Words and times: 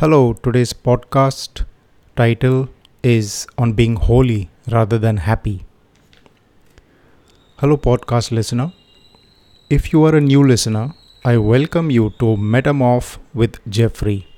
Hello, 0.00 0.32
today's 0.32 0.72
podcast 0.72 1.64
title 2.14 2.68
is 3.02 3.48
on 3.58 3.72
being 3.72 3.96
holy 3.96 4.48
rather 4.70 4.96
than 4.96 5.16
happy. 5.16 5.66
Hello, 7.56 7.76
podcast 7.76 8.30
listener. 8.30 8.72
If 9.68 9.92
you 9.92 10.04
are 10.04 10.14
a 10.14 10.20
new 10.20 10.46
listener, 10.46 10.94
I 11.24 11.36
welcome 11.38 11.90
you 11.90 12.10
to 12.20 12.36
Metamorph 12.36 13.18
with 13.34 13.58
Jeffrey. 13.68 14.28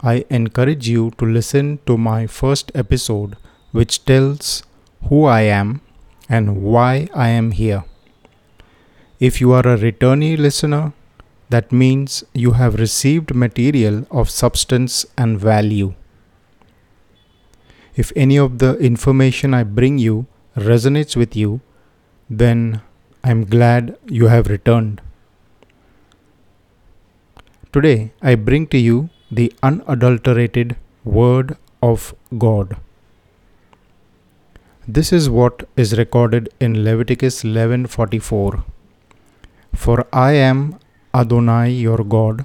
I 0.00 0.24
encourage 0.30 0.88
you 0.88 1.10
to 1.18 1.26
listen 1.26 1.80
to 1.84 1.98
my 1.98 2.26
first 2.26 2.72
episode, 2.74 3.36
which 3.72 4.06
tells 4.06 4.62
who 5.10 5.26
I 5.26 5.42
am 5.42 5.82
and 6.26 6.62
why 6.62 7.08
I 7.12 7.28
am 7.28 7.50
here. 7.50 7.84
If 9.18 9.42
you 9.42 9.52
are 9.52 9.68
a 9.74 9.76
returnee 9.76 10.38
listener, 10.38 10.94
that 11.50 11.72
means 11.72 12.22
you 12.32 12.52
have 12.52 12.74
received 12.80 13.34
material 13.34 14.06
of 14.10 14.30
substance 14.30 15.04
and 15.18 15.38
value. 15.38 15.94
If 17.96 18.12
any 18.16 18.38
of 18.38 18.58
the 18.58 18.76
information 18.78 19.52
I 19.52 19.62
bring 19.64 19.98
you 19.98 20.26
resonates 20.56 21.16
with 21.16 21.36
you, 21.36 21.60
then 22.28 22.80
I'm 23.24 23.44
glad 23.44 23.96
you 24.06 24.28
have 24.28 24.46
returned. 24.48 25.00
Today, 27.72 28.12
I 28.22 28.34
bring 28.34 28.66
to 28.68 28.78
you 28.78 29.10
the 29.30 29.52
unadulterated 29.62 30.76
Word 31.04 31.56
of 31.82 32.14
God. 32.38 32.76
This 34.86 35.12
is 35.12 35.28
what 35.30 35.68
is 35.76 35.96
recorded 35.98 36.48
in 36.58 36.78
Leviticus 36.84 37.42
11:44. 37.44 38.64
For 39.84 40.06
I 40.12 40.32
am 40.32 40.62
Adonai 41.12 41.70
your 41.72 42.04
God. 42.04 42.44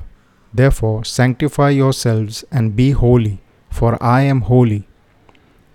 Therefore, 0.54 1.04
sanctify 1.06 1.70
yourselves 1.70 2.44
and 2.52 2.76
be 2.76 2.92
holy, 2.92 3.40
for 3.70 4.02
I 4.02 4.22
am 4.22 4.42
holy. 4.42 4.88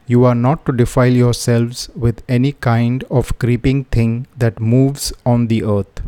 You 0.07 0.25
are 0.25 0.35
not 0.35 0.67
to 0.67 0.73
defile 0.73 1.13
yourselves 1.13 1.89
with 1.95 2.23
any 2.29 2.51
kind 2.53 3.05
of 3.11 3.39
creeping 3.39 3.85
thing 3.85 4.27
that 4.37 4.59
moves 4.59 5.13
on 5.25 5.47
the 5.47 5.63
earth. 5.63 6.03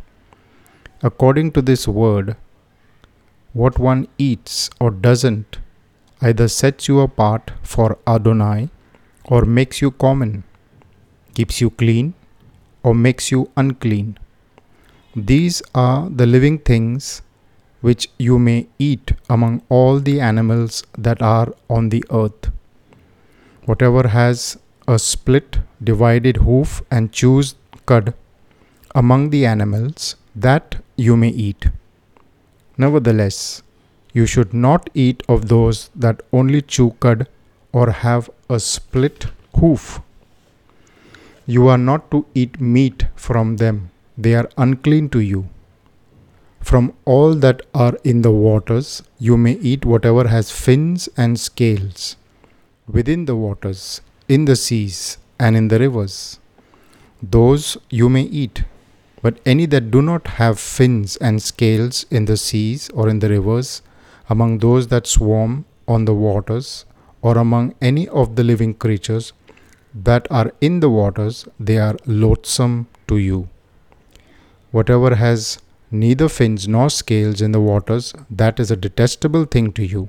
According 1.02 1.52
to 1.52 1.62
this 1.62 1.86
word, 1.86 2.36
what 3.52 3.78
one 3.78 4.08
eats 4.18 4.70
or 4.80 4.90
doesn't 4.90 5.58
either 6.20 6.48
sets 6.48 6.88
you 6.88 7.00
apart 7.00 7.52
for 7.62 7.98
Adonai 8.06 8.70
or 9.24 9.44
makes 9.44 9.80
you 9.80 9.90
common, 9.92 10.42
keeps 11.34 11.60
you 11.60 11.70
clean 11.70 12.14
or 12.82 12.94
makes 12.94 13.30
you 13.30 13.50
unclean. 13.56 14.18
These 15.14 15.60
are 15.74 16.08
the 16.08 16.24
living 16.24 16.58
things 16.58 17.20
which 17.82 18.08
you 18.18 18.38
may 18.38 18.68
eat 18.78 19.12
among 19.28 19.60
all 19.68 20.00
the 20.00 20.18
animals 20.20 20.84
that 20.96 21.20
are 21.20 21.52
on 21.68 21.90
the 21.90 22.02
earth. 22.10 22.50
Whatever 23.66 24.08
has 24.08 24.56
a 24.88 24.98
split, 24.98 25.58
divided 25.84 26.38
hoof, 26.38 26.80
and 26.90 27.12
chews 27.12 27.56
cud 27.84 28.14
among 28.94 29.28
the 29.28 29.44
animals, 29.44 30.16
that 30.34 30.76
you 30.96 31.14
may 31.14 31.28
eat. 31.28 31.68
Nevertheless, 32.78 33.62
you 34.14 34.24
should 34.24 34.54
not 34.54 34.88
eat 34.94 35.22
of 35.28 35.48
those 35.48 35.90
that 35.94 36.22
only 36.32 36.62
chew 36.62 36.92
cud 37.00 37.28
or 37.70 37.90
have 37.90 38.30
a 38.48 38.58
split 38.58 39.26
hoof. 39.60 40.00
You 41.44 41.68
are 41.68 41.76
not 41.76 42.10
to 42.12 42.24
eat 42.34 42.62
meat 42.62 43.08
from 43.14 43.58
them 43.58 43.91
they 44.16 44.34
are 44.34 44.48
unclean 44.56 45.08
to 45.10 45.20
you. 45.20 45.48
From 46.60 46.92
all 47.04 47.34
that 47.34 47.62
are 47.74 47.98
in 48.04 48.22
the 48.22 48.30
waters, 48.30 49.02
you 49.18 49.36
may 49.36 49.54
eat 49.54 49.84
whatever 49.84 50.28
has 50.28 50.50
fins 50.50 51.08
and 51.16 51.38
scales, 51.38 52.16
within 52.86 53.24
the 53.24 53.36
waters, 53.36 54.00
in 54.28 54.44
the 54.44 54.56
seas, 54.56 55.18
and 55.40 55.56
in 55.56 55.68
the 55.68 55.78
rivers. 55.78 56.38
Those 57.22 57.76
you 57.90 58.08
may 58.08 58.22
eat, 58.22 58.64
but 59.22 59.38
any 59.44 59.66
that 59.66 59.90
do 59.90 60.02
not 60.02 60.26
have 60.26 60.58
fins 60.58 61.16
and 61.16 61.42
scales 61.42 62.06
in 62.10 62.24
the 62.26 62.36
seas 62.36 62.90
or 62.90 63.08
in 63.08 63.18
the 63.18 63.28
rivers, 63.28 63.82
among 64.28 64.58
those 64.58 64.88
that 64.88 65.06
swarm 65.06 65.64
on 65.88 66.04
the 66.04 66.14
waters, 66.14 66.84
or 67.22 67.38
among 67.38 67.74
any 67.80 68.08
of 68.08 68.36
the 68.36 68.44
living 68.44 68.74
creatures 68.74 69.32
that 69.94 70.26
are 70.30 70.52
in 70.60 70.80
the 70.80 70.90
waters, 70.90 71.46
they 71.58 71.78
are 71.78 71.96
loathsome 72.06 72.86
to 73.06 73.18
you. 73.18 73.48
Whatever 74.72 75.16
has 75.16 75.58
neither 75.90 76.28
fins 76.30 76.66
nor 76.66 76.88
scales 76.88 77.42
in 77.42 77.52
the 77.52 77.60
waters, 77.60 78.14
that 78.30 78.58
is 78.58 78.70
a 78.70 78.76
detestable 78.76 79.44
thing 79.44 79.70
to 79.72 79.84
you. 79.84 80.08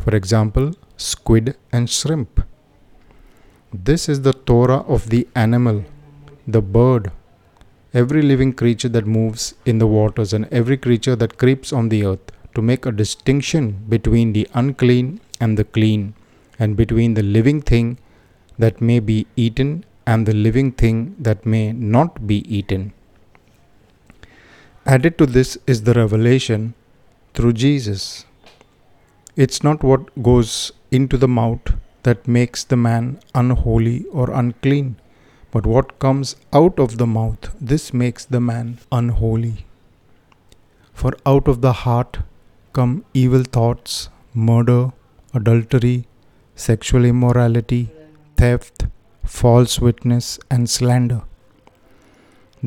For 0.00 0.14
example, 0.14 0.72
squid 0.96 1.56
and 1.72 1.88
shrimp. 1.88 2.42
This 3.72 4.08
is 4.08 4.22
the 4.22 4.32
Torah 4.32 4.82
of 4.94 5.10
the 5.10 5.28
animal, 5.36 5.84
the 6.48 6.60
bird, 6.60 7.12
every 7.94 8.22
living 8.22 8.52
creature 8.52 8.88
that 8.88 9.06
moves 9.06 9.54
in 9.64 9.78
the 9.78 9.86
waters, 9.86 10.32
and 10.32 10.48
every 10.50 10.76
creature 10.76 11.14
that 11.14 11.38
creeps 11.38 11.72
on 11.72 11.88
the 11.88 12.04
earth, 12.04 12.32
to 12.54 12.62
make 12.62 12.86
a 12.86 12.92
distinction 12.92 13.84
between 13.88 14.32
the 14.32 14.48
unclean 14.54 15.20
and 15.40 15.56
the 15.56 15.64
clean, 15.64 16.14
and 16.58 16.76
between 16.76 17.14
the 17.14 17.22
living 17.22 17.62
thing 17.62 17.98
that 18.58 18.80
may 18.80 18.98
be 18.98 19.26
eaten 19.36 19.84
and 20.06 20.26
the 20.26 20.34
living 20.34 20.72
thing 20.72 21.14
that 21.20 21.46
may 21.46 21.72
not 21.72 22.26
be 22.26 22.38
eaten. 22.52 22.92
Added 24.88 25.18
to 25.18 25.26
this 25.26 25.58
is 25.66 25.82
the 25.82 25.94
revelation 25.94 26.74
through 27.34 27.54
Jesus. 27.54 28.24
It's 29.34 29.64
not 29.64 29.82
what 29.82 30.22
goes 30.22 30.70
into 30.92 31.16
the 31.16 31.26
mouth 31.26 31.72
that 32.04 32.28
makes 32.28 32.62
the 32.62 32.76
man 32.76 33.18
unholy 33.34 34.04
or 34.12 34.30
unclean, 34.30 34.94
but 35.50 35.66
what 35.66 35.98
comes 35.98 36.36
out 36.52 36.78
of 36.78 36.98
the 36.98 37.06
mouth, 37.06 37.52
this 37.60 37.92
makes 37.92 38.24
the 38.24 38.38
man 38.38 38.78
unholy. 38.92 39.66
For 40.94 41.16
out 41.26 41.48
of 41.48 41.62
the 41.62 41.72
heart 41.72 42.18
come 42.72 43.04
evil 43.12 43.42
thoughts, 43.42 44.08
murder, 44.34 44.92
adultery, 45.34 46.06
sexual 46.54 47.04
immorality, 47.04 47.90
theft, 48.36 48.86
false 49.24 49.80
witness, 49.80 50.38
and 50.48 50.70
slander. 50.70 51.22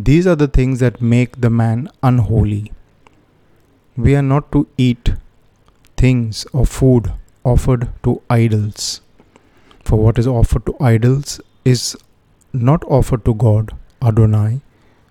These 0.07 0.27
are 0.27 0.35
the 0.35 0.47
things 0.47 0.79
that 0.79 1.01
make 1.01 1.41
the 1.41 1.49
man 1.49 1.89
unholy. 2.01 2.71
We 3.97 4.15
are 4.15 4.21
not 4.21 4.49
to 4.53 4.65
eat 4.77 5.09
things 5.97 6.45
or 6.53 6.65
food 6.65 7.11
offered 7.43 7.89
to 8.03 8.21
idols. 8.29 9.01
For 9.83 9.97
what 9.97 10.17
is 10.17 10.25
offered 10.25 10.65
to 10.67 10.75
idols 10.79 11.41
is 11.65 11.97
not 12.53 12.85
offered 12.85 13.25
to 13.25 13.33
God, 13.33 13.75
Adonai, 14.01 14.61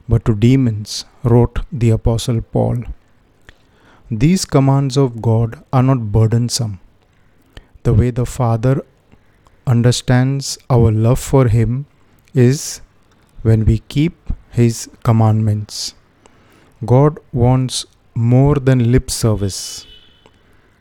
but 0.09 0.25
to 0.25 0.35
demons, 0.35 1.05
wrote 1.23 1.61
the 1.71 1.91
Apostle 1.91 2.41
Paul. 2.41 2.85
These 4.11 4.47
commands 4.47 4.97
of 4.97 5.21
God 5.21 5.63
are 5.71 5.83
not 5.83 6.11
burdensome. 6.13 6.81
The 7.83 7.93
way 7.93 8.11
the 8.11 8.25
Father 8.25 8.81
understands 9.67 10.57
our 10.71 10.91
love 10.91 11.19
for 11.19 11.49
Him 11.49 11.85
is 12.33 12.81
when 13.43 13.67
we 13.67 13.81
keep 13.81 14.15
his 14.51 14.89
commandments. 15.03 15.95
God 16.85 17.19
wants 17.33 17.87
more 18.15 18.57
than 18.57 18.93
lip 18.93 19.11
service. 19.11 19.87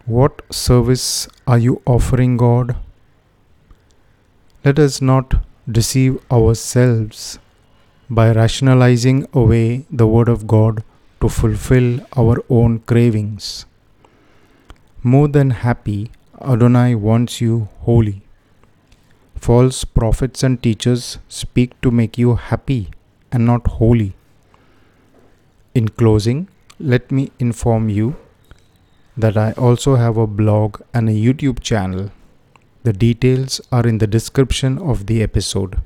What 0.06 0.42
service 0.52 1.28
are 1.46 1.58
you 1.58 1.82
offering 1.86 2.38
God? 2.38 2.76
Let 4.64 4.80
us 4.80 5.02
not 5.02 5.36
deceive 5.70 6.20
ourselves 6.32 7.40
by 8.10 8.32
rationalizing 8.32 9.28
away 9.34 9.86
the 9.92 10.08
Word 10.08 10.30
of 10.30 10.48
God 10.48 10.84
to 11.22 11.30
fulfill 11.30 12.00
our 12.16 12.38
own 12.50 12.80
cravings. 12.80 13.66
More 15.04 15.28
than 15.28 15.50
happy, 15.50 16.12
Adonai 16.42 16.96
wants 16.96 17.42
you 17.42 17.70
holy. 17.82 18.22
False 19.36 19.84
prophets 19.84 20.44
and 20.44 20.62
teachers 20.62 21.18
speak 21.28 21.80
to 21.82 21.92
make 21.92 22.18
you 22.18 22.36
happy 22.36 22.90
and 23.32 23.46
not 23.46 23.68
holy. 23.68 24.16
In 25.74 25.90
closing, 25.90 26.48
let 26.80 27.12
me 27.12 27.32
inform 27.40 27.90
you 27.90 28.16
that 29.16 29.38
I 29.38 29.52
also 29.54 29.96
have 29.96 30.18
a 30.18 30.28
blog 30.28 30.82
and 30.94 31.10
a 31.10 31.12
YouTube 31.12 31.60
channel. 31.60 32.12
The 32.84 32.94
details 32.94 33.60
are 33.72 33.86
in 33.86 33.98
the 33.98 34.08
description 34.08 34.78
of 34.78 35.08
the 35.08 35.22
episode. 35.22 35.82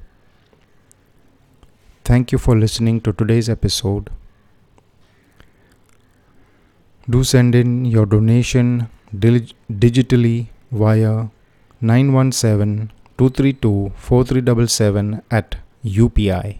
Thank 2.03 2.31
you 2.31 2.37
for 2.37 2.57
listening 2.57 3.01
to 3.01 3.13
today's 3.13 3.49
episode. 3.49 4.09
Do 7.09 7.23
send 7.23 7.55
in 7.55 7.85
your 7.85 8.05
donation 8.05 8.89
dig- 9.17 9.53
digitally 9.71 10.49
via 10.71 11.29
917 11.79 12.91
232 13.17 13.93
4377 13.95 15.21
at 15.31 15.55
UPI. 15.83 16.59